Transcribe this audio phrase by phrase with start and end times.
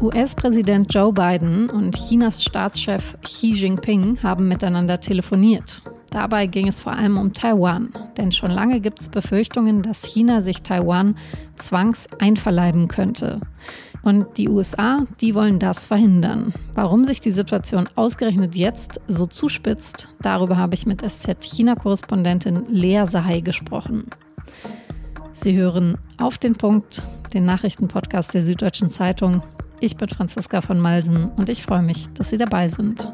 [0.00, 5.82] US-Präsident Joe Biden und Chinas Staatschef Xi Jinping haben miteinander telefoniert.
[6.10, 10.40] Dabei ging es vor allem um Taiwan, denn schon lange gibt es Befürchtungen, dass China
[10.40, 11.16] sich Taiwan
[11.56, 13.40] zwangs einverleiben könnte.
[14.02, 16.54] Und die USA, die wollen das verhindern.
[16.74, 23.40] Warum sich die Situation ausgerechnet jetzt so zuspitzt, darüber habe ich mit SZ-China-Korrespondentin Lea Sahai
[23.40, 24.04] gesprochen.
[25.34, 27.02] Sie hören auf den Punkt,
[27.34, 29.42] den Nachrichtenpodcast der Süddeutschen Zeitung.
[29.80, 33.12] Ich bin Franziska von Malsen und ich freue mich, dass Sie dabei sind.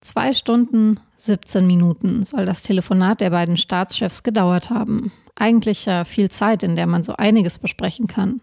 [0.00, 5.12] Zwei Stunden, 17 Minuten soll das Telefonat der beiden Staatschefs gedauert haben.
[5.36, 8.40] Eigentlich ja viel Zeit, in der man so einiges besprechen kann.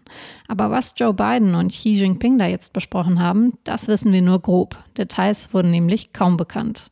[0.48, 4.40] Aber was Joe Biden und Xi Jinping da jetzt besprochen haben, das wissen wir nur
[4.40, 4.76] grob.
[4.96, 6.90] Details wurden nämlich kaum bekannt.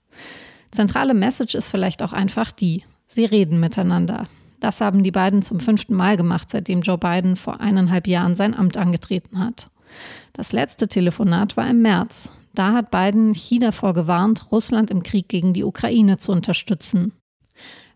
[0.70, 4.28] Zentrale Message ist vielleicht auch einfach die, sie reden miteinander.
[4.60, 8.54] Das haben die beiden zum fünften Mal gemacht, seitdem Joe Biden vor eineinhalb Jahren sein
[8.54, 9.70] Amt angetreten hat.
[10.32, 12.30] Das letzte Telefonat war im März.
[12.54, 17.12] Da hat Biden Xi davor gewarnt, Russland im Krieg gegen die Ukraine zu unterstützen.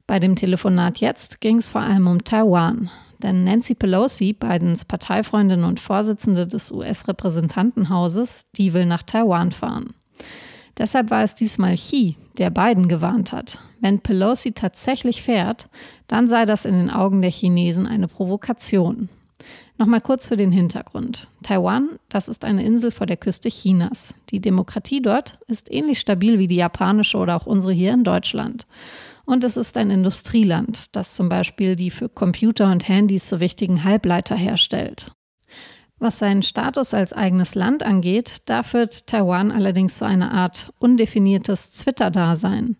[0.06, 2.90] Bei dem Telefonat jetzt ging es vor allem um Taiwan.
[3.22, 9.94] Denn Nancy Pelosi, Bidens Parteifreundin und Vorsitzende des US-Repräsentantenhauses, die will nach Taiwan fahren.
[10.78, 13.58] Deshalb war es diesmal Xi, der Biden gewarnt hat.
[13.80, 15.68] Wenn Pelosi tatsächlich fährt,
[16.06, 19.08] dann sei das in den Augen der Chinesen eine Provokation.
[19.78, 21.28] Nochmal kurz für den Hintergrund.
[21.42, 24.14] Taiwan, das ist eine Insel vor der Küste Chinas.
[24.30, 28.66] Die Demokratie dort ist ähnlich stabil wie die japanische oder auch unsere hier in Deutschland.
[29.24, 33.84] Und es ist ein Industrieland, das zum Beispiel die für Computer und Handys so wichtigen
[33.84, 35.12] Halbleiter herstellt.
[36.02, 41.70] Was seinen Status als eigenes Land angeht, da führt Taiwan allerdings zu einer Art undefiniertes
[41.74, 42.76] Twitter-Dasein.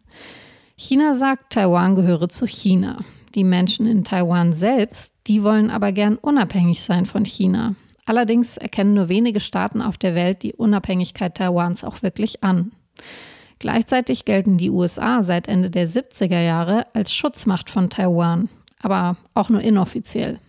[0.74, 3.04] China sagt, Taiwan gehöre zu China.
[3.36, 7.76] Die Menschen in Taiwan selbst, die wollen aber gern unabhängig sein von China.
[8.06, 12.72] Allerdings erkennen nur wenige Staaten auf der Welt die Unabhängigkeit Taiwans auch wirklich an.
[13.60, 18.48] Gleichzeitig gelten die USA seit Ende der 70er Jahre als Schutzmacht von Taiwan,
[18.80, 20.40] aber auch nur inoffiziell.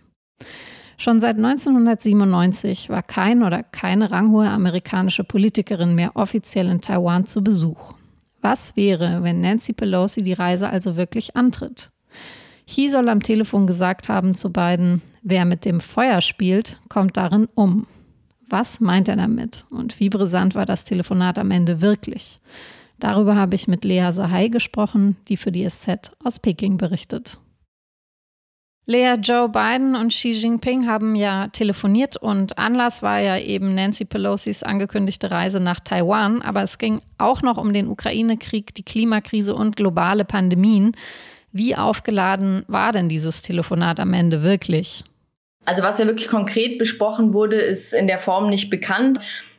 [0.96, 7.42] Schon seit 1997 war kein oder keine ranghohe amerikanische Politikerin mehr offiziell in Taiwan zu
[7.42, 7.94] Besuch.
[8.40, 11.90] Was wäre, wenn Nancy Pelosi die Reise also wirklich antritt?
[12.66, 17.48] Xi soll am Telefon gesagt haben zu beiden, wer mit dem Feuer spielt, kommt darin
[17.54, 17.86] um.
[18.48, 19.64] Was meint er damit?
[19.70, 22.40] Und wie brisant war das Telefonat am Ende wirklich?
[23.00, 27.38] Darüber habe ich mit Lea Sahai gesprochen, die für die SZ aus Peking berichtet.
[28.86, 34.04] Lea, Joe Biden und Xi Jinping haben ja telefoniert und Anlass war ja eben Nancy
[34.04, 36.42] Pelosis angekündigte Reise nach Taiwan.
[36.42, 40.92] Aber es ging auch noch um den Ukraine-Krieg, die Klimakrise und globale Pandemien.
[41.50, 45.02] Wie aufgeladen war denn dieses Telefonat am Ende wirklich?
[45.64, 49.18] Also was ja wirklich konkret besprochen wurde, ist in der Form nicht bekannt.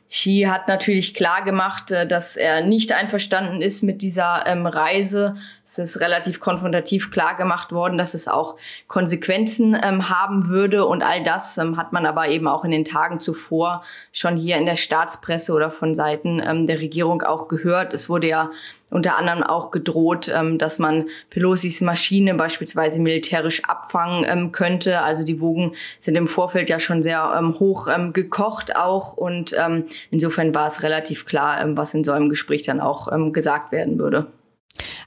[0.09, 5.35] Xi hat natürlich klar gemacht, äh, dass er nicht einverstanden ist mit dieser ähm, Reise.
[5.65, 8.55] Es ist relativ konfrontativ klar gemacht worden, dass es auch
[8.87, 10.85] Konsequenzen ähm, haben würde.
[10.85, 14.57] Und all das ähm, hat man aber eben auch in den Tagen zuvor schon hier
[14.57, 17.93] in der Staatspresse oder von Seiten ähm, der Regierung auch gehört.
[17.93, 18.51] Es wurde ja
[18.95, 25.01] unter anderem auch gedroht, ähm, dass man Pelosis Maschine beispielsweise militärisch abfangen ähm, könnte.
[25.01, 29.53] Also die Wogen sind im Vorfeld ja schon sehr ähm, hoch ähm, gekocht auch und
[29.59, 33.33] ähm, insofern war es relativ klar, ähm, was in so einem Gespräch dann auch ähm,
[33.33, 34.27] gesagt werden würde.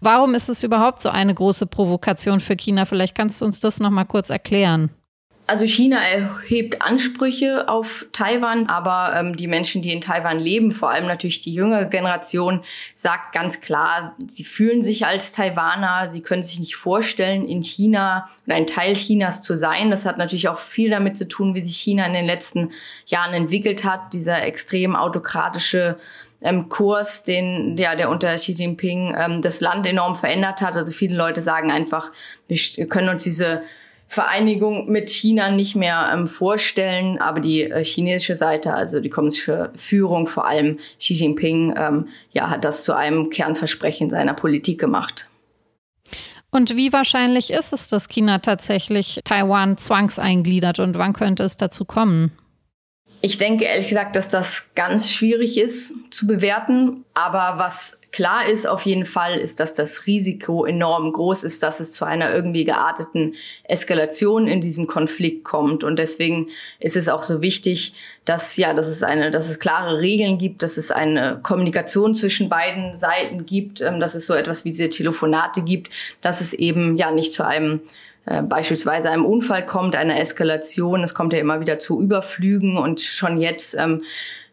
[0.02, 2.84] Warum ist es überhaupt so eine große Provokation für China?
[2.84, 4.90] Vielleicht kannst du uns das noch mal kurz erklären.
[5.48, 10.90] Also China erhebt Ansprüche auf Taiwan, aber ähm, die Menschen, die in Taiwan leben, vor
[10.90, 12.60] allem natürlich die jüngere Generation,
[12.94, 18.28] sagt ganz klar, sie fühlen sich als Taiwaner, sie können sich nicht vorstellen, in China
[18.46, 19.90] oder ein Teil Chinas zu sein.
[19.90, 22.68] Das hat natürlich auch viel damit zu tun, wie sich China in den letzten
[23.06, 25.96] Jahren entwickelt hat, dieser extrem autokratische
[26.42, 30.76] ähm, Kurs, den ja der unter Xi Jinping ähm, das Land enorm verändert hat.
[30.76, 32.12] Also viele Leute sagen einfach,
[32.48, 33.62] wir können uns diese
[34.08, 37.20] Vereinigung mit China nicht mehr ähm, vorstellen.
[37.20, 42.48] Aber die äh, chinesische Seite, also die kommunistische Führung, vor allem Xi Jinping, ähm, ja,
[42.50, 45.28] hat das zu einem Kernversprechen seiner Politik gemacht.
[46.50, 51.84] Und wie wahrscheinlich ist es, dass China tatsächlich Taiwan zwangseingliedert und wann könnte es dazu
[51.84, 52.32] kommen?
[53.20, 57.04] Ich denke ehrlich gesagt, dass das ganz schwierig ist zu bewerten.
[57.14, 61.80] aber was klar ist auf jeden Fall, ist, dass das Risiko enorm groß ist, dass
[61.80, 63.34] es zu einer irgendwie gearteten
[63.64, 65.84] Eskalation in diesem Konflikt kommt.
[65.84, 66.48] Und deswegen
[66.78, 67.92] ist es auch so wichtig,
[68.24, 72.48] dass, ja, dass es eine, dass es klare Regeln gibt, dass es eine Kommunikation zwischen
[72.48, 75.90] beiden Seiten gibt, ähm, dass es so etwas wie diese Telefonate gibt,
[76.22, 77.80] dass es eben, ja, nicht zu einem
[78.28, 81.02] äh, beispielsweise einem Unfall kommt, einer Eskalation.
[81.02, 84.02] Es kommt ja immer wieder zu Überflügen und schon jetzt ähm,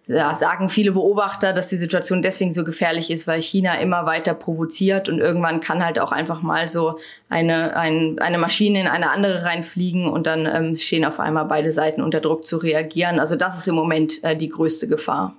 [0.07, 4.33] ja, sagen viele Beobachter, dass die Situation deswegen so gefährlich ist, weil China immer weiter
[4.33, 9.09] provoziert und irgendwann kann halt auch einfach mal so eine, ein, eine Maschine in eine
[9.09, 13.19] andere reinfliegen und dann ähm, stehen auf einmal beide Seiten unter Druck zu reagieren.
[13.19, 15.35] Also das ist im Moment äh, die größte Gefahr.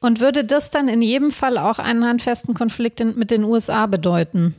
[0.00, 3.86] Und würde das dann in jedem Fall auch einen handfesten Konflikt in, mit den USA
[3.86, 4.56] bedeuten?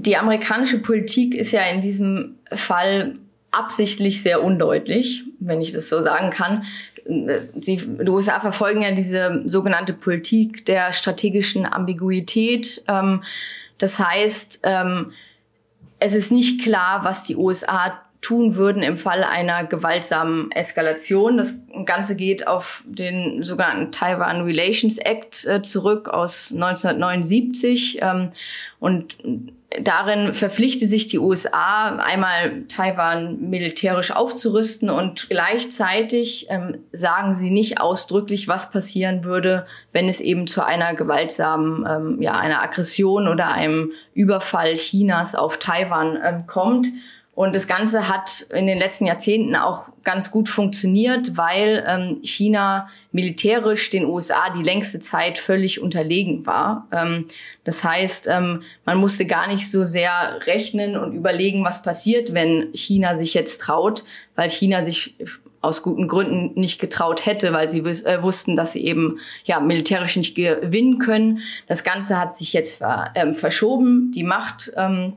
[0.00, 3.16] Die amerikanische Politik ist ja in diesem Fall
[3.50, 6.64] absichtlich sehr undeutlich, wenn ich das so sagen kann.
[7.04, 12.84] Sie, die USA verfolgen ja diese sogenannte Politik der strategischen Ambiguität.
[12.86, 13.22] Ähm,
[13.78, 15.12] das heißt, ähm,
[15.98, 21.38] es ist nicht klar, was die USA tun würden im Fall einer gewaltsamen Eskalation.
[21.38, 21.54] Das
[21.86, 27.98] Ganze geht auf den sogenannten Taiwan Relations Act äh, zurück aus 1979.
[28.02, 28.30] Ähm,
[28.80, 29.16] und
[29.82, 37.80] darin verpflichtet sich die USA, einmal Taiwan militärisch aufzurüsten und gleichzeitig ähm, sagen sie nicht
[37.80, 43.52] ausdrücklich, was passieren würde, wenn es eben zu einer gewaltsamen, ähm, ja, einer Aggression oder
[43.52, 46.88] einem Überfall Chinas auf Taiwan ähm, kommt.
[47.38, 52.88] Und das Ganze hat in den letzten Jahrzehnten auch ganz gut funktioniert, weil ähm, China
[53.12, 56.88] militärisch den USA die längste Zeit völlig unterlegen war.
[56.90, 57.26] Ähm,
[57.62, 62.70] das heißt, ähm, man musste gar nicht so sehr rechnen und überlegen, was passiert, wenn
[62.74, 64.02] China sich jetzt traut,
[64.34, 65.14] weil China sich
[65.60, 70.16] aus guten Gründen nicht getraut hätte, weil sie äh, wussten, dass sie eben ja militärisch
[70.16, 71.38] nicht gewinnen können.
[71.68, 74.10] Das Ganze hat sich jetzt ver ähm, verschoben.
[74.10, 75.12] Die Macht ähm,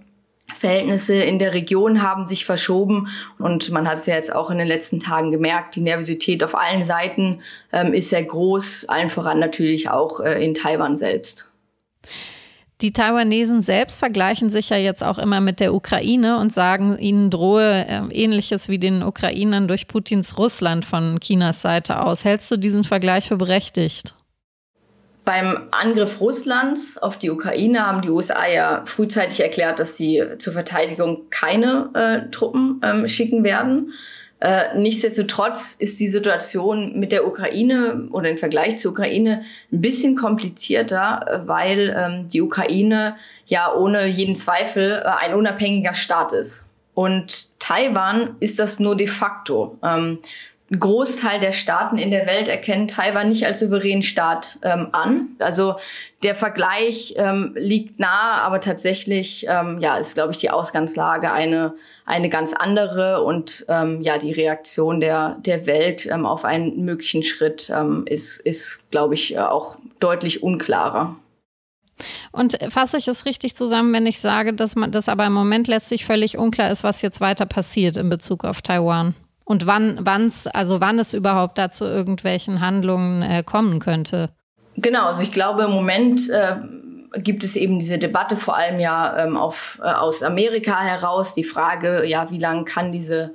[0.57, 3.07] Verhältnisse in der Region haben sich verschoben
[3.39, 6.56] und man hat es ja jetzt auch in den letzten Tagen gemerkt, die Nervosität auf
[6.56, 7.39] allen Seiten
[7.71, 11.48] ähm, ist sehr groß, allen voran natürlich auch äh, in Taiwan selbst.
[12.81, 17.30] Die Taiwanesen selbst vergleichen sich ja jetzt auch immer mit der Ukraine und sagen, ihnen
[17.30, 22.25] drohe äh, ähnliches wie den Ukrainern durch Putins Russland von Chinas Seite aus.
[22.25, 24.15] Hältst du diesen Vergleich für berechtigt?
[25.23, 30.53] Beim Angriff Russlands auf die Ukraine haben die USA ja frühzeitig erklärt, dass sie zur
[30.53, 33.94] Verteidigung keine äh, Truppen ähm, schicken werden.
[34.41, 40.15] Äh, nichtsdestotrotz ist die Situation mit der Ukraine oder im Vergleich zur Ukraine ein bisschen
[40.15, 43.15] komplizierter, äh, weil ähm, die Ukraine
[43.45, 46.67] ja ohne jeden Zweifel äh, ein unabhängiger Staat ist.
[46.95, 49.77] Und Taiwan ist das nur de facto.
[49.83, 50.17] Ähm,
[50.71, 55.31] ein Großteil der Staaten in der Welt erkennen Taiwan nicht als souveränen Staat ähm, an.
[55.39, 55.75] Also
[56.23, 61.73] der Vergleich ähm, liegt nahe, aber tatsächlich ähm, ja, ist, glaube ich, die Ausgangslage eine,
[62.06, 67.21] eine ganz andere und ähm, ja, die Reaktion der, der Welt ähm, auf einen möglichen
[67.21, 71.17] Schritt ähm, ist, ist glaube ich, äh, auch deutlich unklarer.
[72.31, 75.67] Und fasse ich es richtig zusammen, wenn ich sage, dass man das aber im Moment
[75.67, 79.15] letztlich völlig unklar ist, was jetzt weiter passiert in Bezug auf Taiwan?
[79.43, 84.29] Und wann, wann's, also wann es überhaupt dazu irgendwelchen Handlungen äh, kommen könnte.
[84.77, 86.55] Genau, also ich glaube, im Moment äh,
[87.19, 91.43] gibt es eben diese Debatte vor allem ja ähm, auf, äh, aus Amerika heraus, die
[91.43, 93.33] Frage, ja, wie lange kann diese,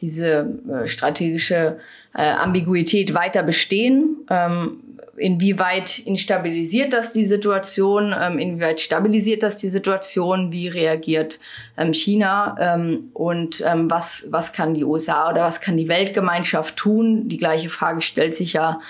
[0.00, 1.78] diese äh, strategische
[2.14, 4.26] äh, Ambiguität weiter bestehen?
[4.30, 11.38] Ähm, inwieweit instabilisiert das die Situation, ähm, inwieweit stabilisiert das die Situation, wie reagiert
[11.76, 16.76] ähm, China ähm, und ähm, was, was kann die USA oder was kann die Weltgemeinschaft
[16.76, 17.28] tun?
[17.28, 18.80] Die gleiche Frage stellt sich ja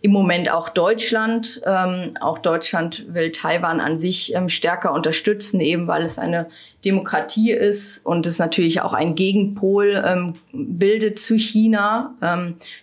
[0.00, 1.60] im Moment auch Deutschland.
[1.66, 6.48] Ähm, auch Deutschland will Taiwan an sich stärker unterstützen, eben weil es eine
[6.84, 12.14] Demokratie ist und es natürlich auch ein Gegenpol bildet zu China.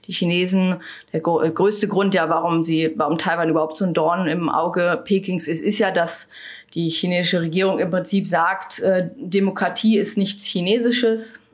[0.05, 0.77] Die Chinesen,
[1.13, 5.47] der größte Grund ja, warum sie, warum Taiwan überhaupt so ein Dorn im Auge Pekings
[5.47, 6.27] ist, ist ja, dass
[6.73, 11.47] die chinesische Regierung im Prinzip sagt, äh, Demokratie ist nichts Chinesisches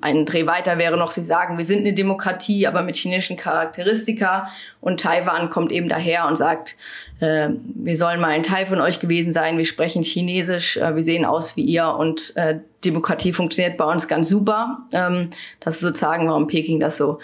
[0.00, 4.48] ein Dreh weiter wäre noch, sie sagen, wir sind eine Demokratie, aber mit chinesischen Charakteristika.
[4.80, 6.76] Und Taiwan kommt eben daher und sagt,
[7.20, 11.02] äh, wir sollen mal ein Teil von euch gewesen sein, wir sprechen Chinesisch, äh, wir
[11.02, 14.78] sehen aus wie ihr und äh, Demokratie funktioniert bei uns ganz super.
[14.92, 17.18] Ähm, das ist sozusagen, warum Peking das so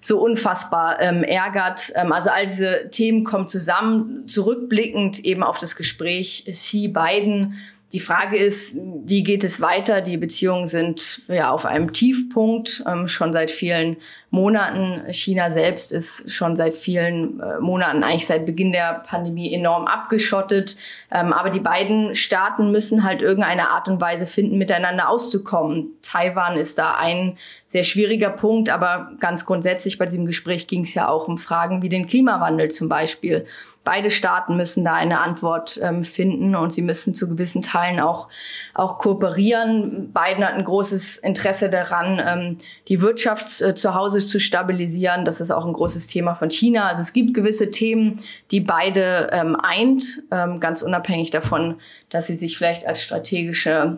[0.00, 1.92] so unfassbar ähm, ärgert.
[1.94, 7.54] Ähm, also all diese Themen kommen zusammen, zurückblickend eben auf das Gespräch Xi Biden
[7.92, 10.00] die Frage ist, wie geht es weiter?
[10.00, 13.96] Die Beziehungen sind ja auf einem Tiefpunkt ähm, schon seit vielen
[14.30, 15.02] Monaten.
[15.12, 20.76] China selbst ist schon seit vielen äh, Monaten, eigentlich seit Beginn der Pandemie, enorm abgeschottet.
[21.10, 25.88] Ähm, aber die beiden Staaten müssen halt irgendeine Art und Weise finden, miteinander auszukommen.
[26.00, 30.94] Taiwan ist da ein sehr schwieriger Punkt, aber ganz grundsätzlich bei diesem Gespräch ging es
[30.94, 33.46] ja auch um Fragen wie den Klimawandel zum Beispiel.
[33.82, 38.28] Beide Staaten müssen da eine Antwort ähm, finden und sie müssen zu gewissen Teilen auch,
[38.74, 40.12] auch kooperieren.
[40.12, 42.56] Beiden hatten großes Interesse daran, ähm,
[42.88, 45.24] die Wirtschaft äh, zu Hause zu stabilisieren.
[45.24, 46.88] Das ist auch ein großes Thema von China.
[46.88, 48.20] Also es gibt gewisse Themen,
[48.50, 51.76] die beide ähm, eint, ähm, ganz unabhängig davon,
[52.10, 53.96] dass sie sich vielleicht als strategische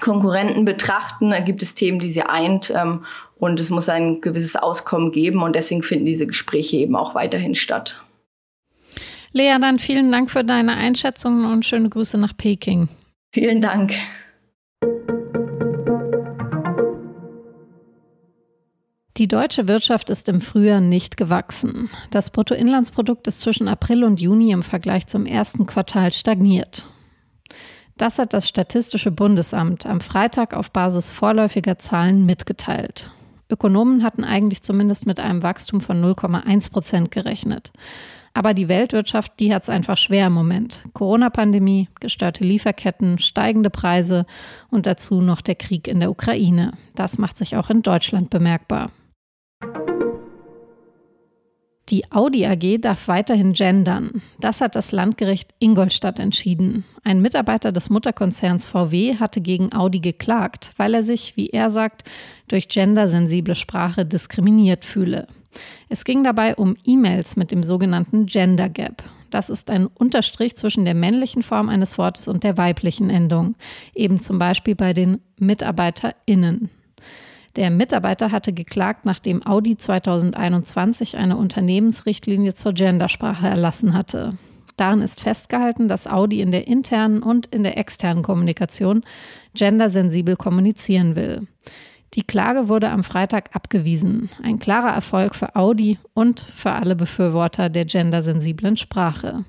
[0.00, 3.04] Konkurrenten betrachten, Da gibt es Themen, die sie eint ähm,
[3.38, 7.54] und es muss ein gewisses Auskommen geben und deswegen finden diese Gespräche eben auch weiterhin
[7.54, 8.00] statt.
[9.32, 12.88] Lea, dann vielen Dank für deine Einschätzungen und schöne Grüße nach Peking.
[13.32, 13.92] Vielen Dank.
[19.16, 21.90] Die deutsche Wirtschaft ist im Frühjahr nicht gewachsen.
[22.10, 26.86] Das Bruttoinlandsprodukt ist zwischen April und Juni im Vergleich zum ersten Quartal stagniert.
[27.98, 33.10] Das hat das Statistische Bundesamt am Freitag auf Basis vorläufiger Zahlen mitgeteilt.
[33.50, 37.72] Ökonomen hatten eigentlich zumindest mit einem Wachstum von 0,1 Prozent gerechnet.
[38.32, 40.82] Aber die Weltwirtschaft, die hat es einfach schwer im Moment.
[40.92, 44.24] Corona-Pandemie, gestörte Lieferketten, steigende Preise
[44.70, 46.72] und dazu noch der Krieg in der Ukraine.
[46.94, 48.90] Das macht sich auch in Deutschland bemerkbar.
[51.90, 54.22] Die Audi AG darf weiterhin gendern.
[54.38, 56.84] Das hat das Landgericht Ingolstadt entschieden.
[57.02, 62.04] Ein Mitarbeiter des Mutterkonzerns VW hatte gegen Audi geklagt, weil er sich, wie er sagt,
[62.46, 65.26] durch gendersensible Sprache diskriminiert fühle.
[65.88, 69.02] Es ging dabei um E-Mails mit dem sogenannten Gender Gap.
[69.30, 73.54] Das ist ein Unterstrich zwischen der männlichen Form eines Wortes und der weiblichen Endung,
[73.94, 76.70] eben zum Beispiel bei den MitarbeiterInnen.
[77.56, 84.36] Der Mitarbeiter hatte geklagt, nachdem Audi 2021 eine Unternehmensrichtlinie zur Gendersprache erlassen hatte.
[84.76, 89.02] Darin ist festgehalten, dass Audi in der internen und in der externen Kommunikation
[89.54, 91.46] gendersensibel kommunizieren will.
[92.14, 94.30] Die Klage wurde am Freitag abgewiesen.
[94.42, 99.44] Ein klarer Erfolg für Audi und für alle Befürworter der gendersensiblen Sprache.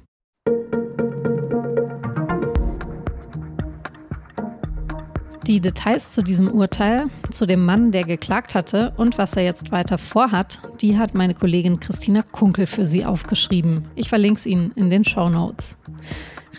[5.48, 9.72] Die Details zu diesem Urteil, zu dem Mann, der geklagt hatte und was er jetzt
[9.72, 13.88] weiter vorhat, die hat meine Kollegin Christina Kunkel für Sie aufgeschrieben.
[13.96, 15.82] Ich verlinke es Ihnen in den Show Notes.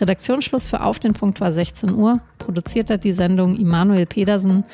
[0.01, 2.19] Redaktionsschluss für Auf den Punkt war 16 Uhr.
[2.39, 4.65] Produziert hat die Sendung Immanuel Pedersen.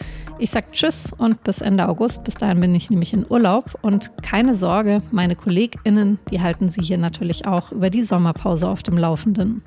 [0.42, 2.24] Ich sage Tschüss und bis Ende August.
[2.24, 3.78] Bis dahin bin ich nämlich in Urlaub.
[3.82, 8.82] Und keine Sorge, meine KollegInnen, die halten Sie hier natürlich auch über die Sommerpause auf
[8.82, 9.62] dem Laufenden.